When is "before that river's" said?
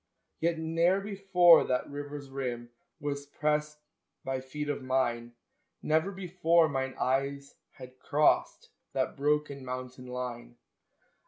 0.99-2.31